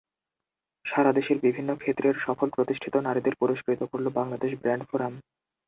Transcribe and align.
সারা 0.85 1.11
দেশের 1.13 1.37
বিভিন্ন 1.41 1.69
ক্ষেত্রের 1.75 2.15
সফল-প্রতিষ্ঠিত 2.17 2.95
নারীদের 2.97 3.33
পুরস্কৃত 3.35 3.81
করল 3.83 4.05
বাংলাদেশ 4.09 4.51
ব্র্যান্ড 4.61 4.83
ফোরাম। 4.89 5.13